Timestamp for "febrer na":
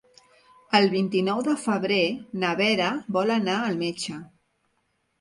1.67-2.57